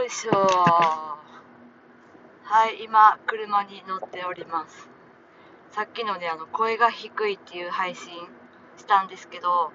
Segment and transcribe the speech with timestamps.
[0.00, 0.32] よいしょ。
[0.32, 1.18] は
[2.70, 4.88] い今車に乗っております。
[5.72, 8.14] さっきのねあの声が低いっていう配信
[8.78, 9.72] したんですけど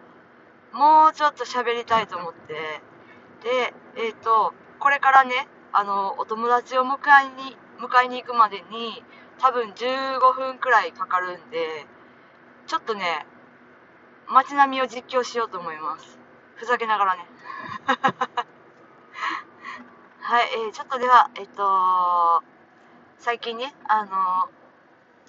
[0.74, 2.54] もうちょっと喋りたいと思って。
[3.44, 9.04] でえっ、ー、とこれからねあのお友達を迎えに迎えに行くまでに
[9.38, 11.86] 多分15分くらいかかるんで
[12.66, 13.28] ちょっとね
[14.28, 16.18] 街並みを実況しようと思います。
[16.56, 17.28] ふざけながらね。
[20.36, 22.44] はい、えー、ちょっとでは、えっと、
[23.20, 24.12] 最近ね、あの、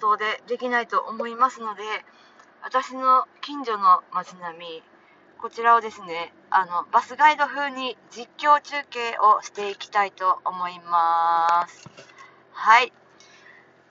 [0.01, 1.81] 遠出できないと思いますので、
[2.61, 4.83] 私の近所の街並み、
[5.39, 11.87] こちらをですね、あの、バスガイド風に実況中継をしていきたいと思います。
[12.51, 12.91] はい。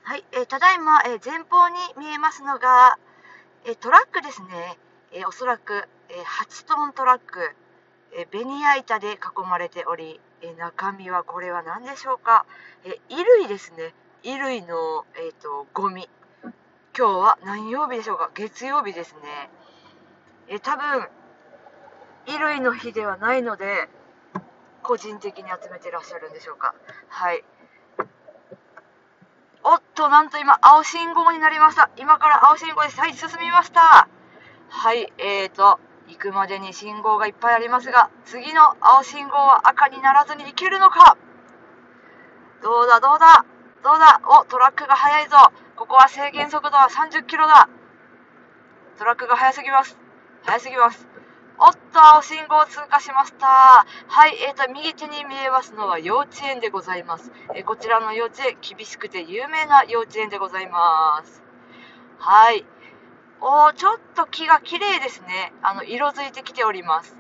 [0.02, 2.98] はい、えー、ただいま、えー、前方に見えますのが、
[3.64, 4.76] えー、トラックですね、
[5.12, 7.56] えおそらく、え8トントラック、
[8.12, 12.46] えベニヤ板で囲まれており、え中身はこれは何でしょうか、
[12.84, 13.94] え衣類ですね。
[14.22, 16.08] 衣類の、えーと、ゴミ。
[16.96, 18.30] 今日は何曜日でしょうか？
[18.34, 19.50] 月曜日ですね。
[20.48, 21.08] え多分
[22.26, 23.88] 衣類の日ではないので
[24.82, 26.74] 個人的に集めてらっしゃるんでしょうか？
[27.08, 27.44] はい。
[29.62, 31.90] おっとなんと今青信号になりました。
[31.96, 33.00] 今から青信号です。
[33.00, 34.08] はい進みました。
[34.68, 41.16] はいえーと行くまでに信号がいっぱいありますが、次の青信号は赤にならずに行けるのか？
[42.62, 43.44] どうだどうだ？
[43.82, 44.20] どうだ？
[44.24, 45.36] お、トラックが速いぞ
[45.76, 47.68] ここは制限速度は30キロだ
[48.98, 49.98] トラックが速すぎます。
[50.44, 51.06] 速すぎます。
[51.58, 53.46] おっと、青信号を通過しました。
[53.46, 57.32] はい、えーと、右手に見えますのは幼稚園でございます。
[57.54, 61.42] えー、こちらの幼稚園、厳しくて有名な幼稚園でございます。
[62.18, 62.64] はい。
[63.40, 65.52] おー、ちょっと木が綺麗ですね。
[65.62, 67.16] あの、色づいてきております。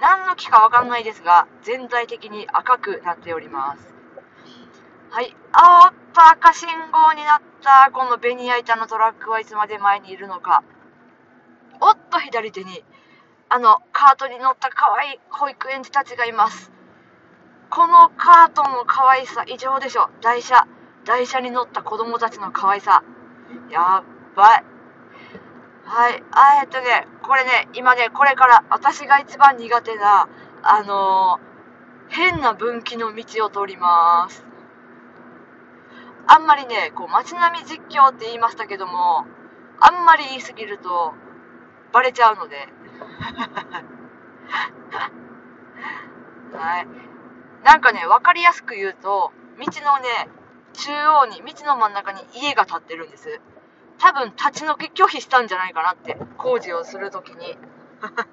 [0.00, 3.94] 何の木かわかんないですが、全体的に赤くなっております。
[5.10, 5.36] はい。
[5.52, 10.62] あおっと赤信号になった、このベニヤ板のトラックはいつまで前にいるのか。
[11.80, 12.82] おっと左手に、
[13.48, 16.70] あの、カートに乗った可愛い保育園児たちがいます。
[17.68, 20.08] このカートの可愛さ異常でしょ。
[20.22, 20.66] 台車。
[21.04, 23.02] 台車に乗った子供たちの可愛さ。
[23.70, 24.64] やっばい。
[25.92, 26.22] はい。
[26.30, 30.28] あ、えっとね、これね、今ね、これから私が一番苦手な、
[30.62, 34.44] あのー、変な分岐の道を通ります。
[36.28, 39.26] あんまりね、こう、街並み実況って言いましたけども、
[39.80, 41.12] あんまり言いすぎると、
[41.92, 42.68] バレちゃうので。
[46.56, 46.86] はい。
[47.64, 50.28] なんかね、わかりやすく言うと、道のね、
[50.72, 53.40] 中央に、道の真ん中に家が建ってるんです。
[54.00, 57.58] 多分立ち退き拒否したんじゃないかなって工事をするときに。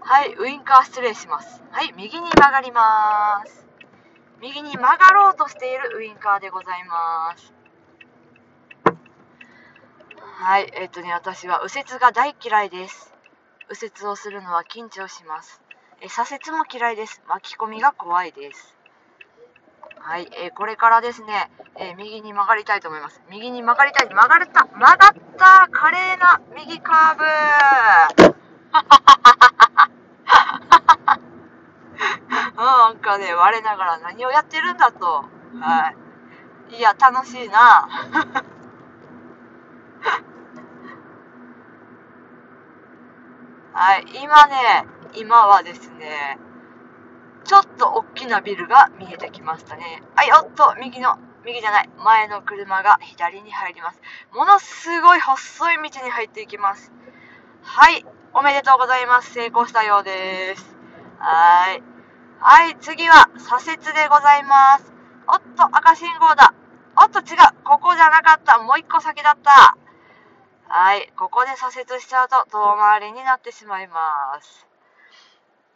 [0.00, 1.62] はいウインカー失礼します。
[1.72, 3.66] はい右に曲がります。
[4.40, 7.52] 右に曲がろうとしているウインカーでございます。
[10.20, 13.12] はいえっ、ー、とね私は右折が大嫌いです。
[13.68, 15.60] 右折をするのは緊張します。
[16.00, 17.20] え左折も嫌いです。
[17.26, 18.77] 巻き込みが怖いです。
[20.08, 23.20] はい、えー、これからですね、えー、右に曲がりたいと思います。
[23.30, 24.08] 右に曲がりたい。
[24.08, 24.98] 曲がれた曲がっ
[25.36, 27.24] た華麗な右カーブ
[32.56, 35.26] なんかね、我ながら何をやってるんだと。
[35.60, 35.92] は
[36.70, 36.76] い。
[36.78, 37.58] いや、楽しいな。
[43.74, 46.38] はい、今ね、今はですね、
[47.44, 50.02] ちょっと大きなビルが見えてきましたね。
[50.14, 54.00] はい、おっと、右の、右じゃない、前の車が左に入ります。
[54.32, 56.92] ものすごい細い道に入っていきます。
[57.62, 58.04] はい、
[58.34, 59.32] おめでとうございます。
[59.32, 60.76] 成功したようです。
[61.18, 61.82] はい。
[62.40, 64.92] はい、次は左折でございます。
[65.26, 66.54] おっと、赤信号だ。
[66.96, 67.64] おっと、違う。
[67.64, 68.58] ここじゃなかった。
[68.58, 69.76] もう一個先だった。
[70.70, 74.67] はい、ここで左折しちゃうと遠回りになってしまいます。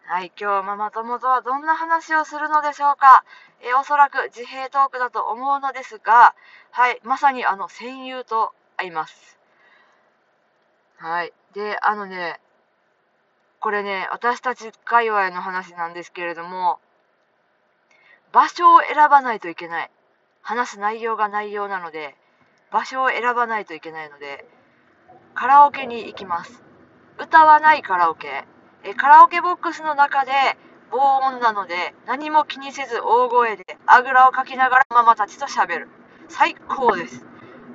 [0.05, 3.25] はい、今日ママ友とはどんな話をするのでしょうか？
[3.63, 6.35] えおそらく自閉トークだと思うのですが、
[6.71, 9.39] はい、まさにあの戦友と会います。
[10.99, 11.33] はい。
[11.55, 12.41] で、あのね、
[13.61, 16.79] これね、私たち界隈の話なんですけれども、
[18.33, 19.91] 場所を選ばないといけない。
[20.43, 22.17] 話す内容が内容なので、
[22.71, 24.45] 場所を選ばないといけないので、
[25.35, 26.63] カラオケに行きます。
[27.19, 28.45] 歌わないカラオケ。
[28.85, 30.33] えカラオケボックスの中で
[30.91, 35.89] 防音なので何も気にせず大声であぐらをかきながらママたちと喋る
[36.29, 37.25] 最高です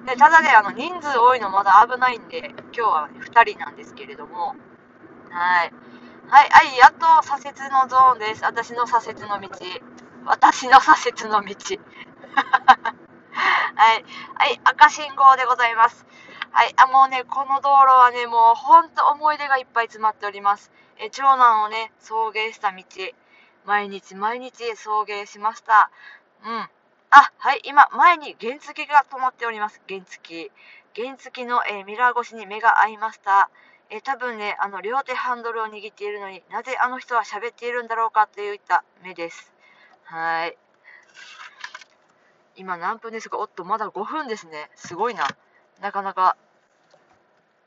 [0.06, 4.56] でただねあの人数多いのまだ危ないんで今日は、2人なんですけれども
[5.30, 5.74] はい
[6.30, 8.44] はい、はい、やっと左折のゾーンです。
[8.44, 9.48] 私の左折の道。
[10.26, 11.56] 私の左折の道。
[12.36, 14.06] はい、
[14.36, 16.06] はい、赤信号でございます。
[16.52, 20.72] はい、あ、もうね、この道路はね、もうほんと思い出がいっぱい詰まっております。
[20.98, 22.84] え長男をね、送迎した道。
[23.66, 25.92] 毎日毎日送迎しました。
[26.44, 26.70] うん。
[27.10, 29.82] あ、はい、今、前に原付が止まっております。
[29.88, 30.52] 原付。
[30.96, 33.50] 原付の、え、ミラー越しに目が合いました。
[33.90, 39.54] え、多分ね、あの、両手ハンドルを握っているのになぜあの人は喋っているんだろうかといった目です。
[40.06, 40.58] はい。
[42.56, 43.38] 今何分ですか？
[43.38, 44.70] おっと、まだ5分ですね。
[44.76, 45.28] すごいな。
[45.82, 46.36] なかなか、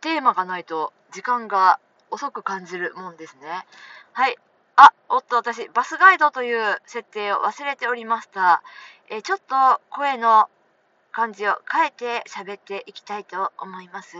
[0.00, 1.78] テーマがないと時間が
[2.10, 3.66] 遅く感じるもんですね。
[4.12, 4.36] はい。
[4.76, 8.62] あ、おっと、私、バスガイドという設定を忘れておりました。
[9.08, 10.48] えちょっと声の
[11.12, 14.16] 感じを変えて喋っていきたいと思います。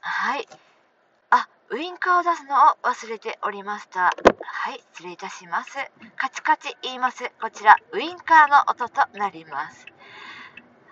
[0.00, 0.46] はい。
[1.30, 4.12] あ、ウインカーを出すのを忘れておりました。
[4.42, 5.78] はい、失礼いたします。
[6.16, 7.30] カチカチ言います。
[7.40, 9.86] こちら、ウインカーの音となります。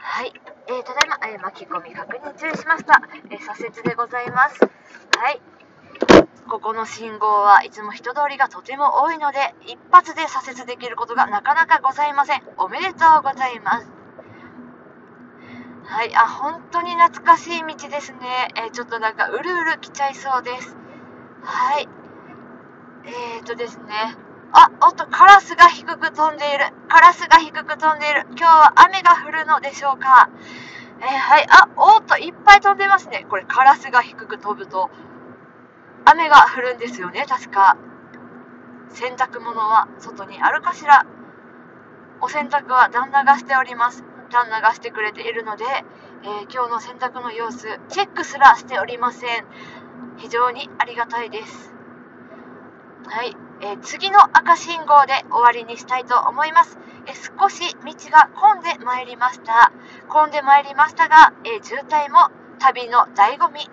[0.03, 0.33] はい、
[0.67, 3.03] えー、ただいま、えー、巻き込み確認中しました。
[3.31, 4.59] えー、左折でございます。
[4.61, 5.41] はい。
[6.49, 12.43] ここの信号はいつも人通りがとても多いので、一発で左折できることがなかなかございません。
[12.57, 13.91] おめでとうございます。
[15.85, 18.49] はい、あ、本当に懐かしい道ですね。
[18.57, 20.77] えー、ちょっとなんかうるうる来ちゃいそうです。
[21.43, 21.89] はい。
[23.05, 24.17] えーとですね。
[24.53, 26.67] あ、おっと、カラスが低く飛んでいる。
[26.89, 28.27] カラスが低く飛んでいる。
[28.31, 30.29] 今日は雨が降るのでしょうか？
[31.01, 31.47] えー、はい。
[31.49, 33.27] あ、おっと、いっぱい飛んでますね。
[33.31, 34.91] これ、カラスが低く飛ぶと、
[36.05, 37.77] 雨が降るんですよね、確か。
[38.89, 41.07] 洗濯物は外にあるかしら。
[42.21, 44.05] お洗濯は旦那がしております。
[44.31, 45.65] 旦那がしてくれているので、
[46.23, 49.47] えー、今日の洗濯の様子、チェックすらしておりません。
[50.19, 51.73] 非常にありがたいです。
[53.07, 56.79] はい、えー、次の赤信号で終わりにしたいと思います。
[57.07, 59.73] えー、少し道が混んでまいりました。
[60.09, 63.71] 混んでまいりましたが、え渋滞も旅の醍醐味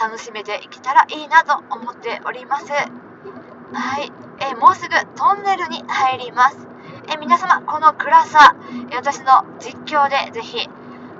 [0.00, 2.72] 楽しめていけたらいいなと思っております。
[2.72, 6.66] はい、えもうすぐトンネルに入ります。
[7.08, 8.56] え皆様、この暗さ、
[8.90, 10.68] え私の実況でぜひ、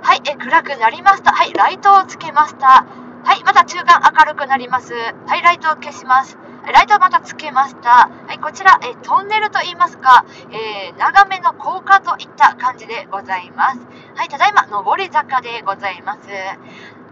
[0.02, 1.32] はい、え暗くなりました。
[1.32, 2.86] はい、ライトをつけました。
[3.24, 4.92] はい、また中間明るくなります。
[4.92, 6.36] はい、ライトを消します。
[6.72, 8.08] ライトをまたつけました。
[8.08, 13.80] はい、こちら、えトンネルと言いますか、えー、長めの高架といった感じでございます。
[14.14, 16.28] はい、ただいま、上り坂でございます。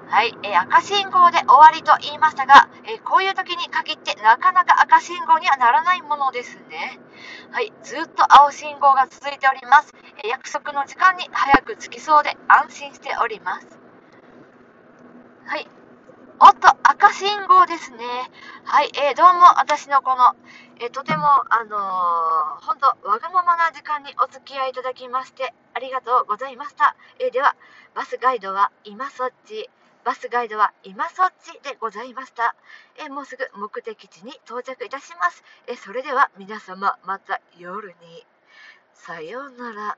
[0.09, 7.00] はい、えー、赤信号で終わりと言いましたが、えー、こういう時に限ってなかなか赤信号にはならないものですね。
[7.50, 9.94] はい、ずっと青信号が続いております。
[10.19, 13.67] えー、約束の時間に早く着きそうで安心しております。
[15.47, 15.67] はい。
[16.44, 17.99] おっと、赤信号ですね。
[18.65, 20.35] はい、えー、どうも、私のこの、
[20.81, 26.97] えー、とても、あのー、ほんと、わがままな時間にお付き合いいただきまして、ありがとうございました。
[27.21, 27.55] えー、では、
[27.94, 29.71] バスガイドは今そっち。
[30.03, 32.56] バスガイドは今そっちでございました。
[32.97, 35.44] えもうすぐ目的地に到着いたします。
[35.69, 38.27] えそれでは皆様また夜に。
[38.94, 39.97] さようなら。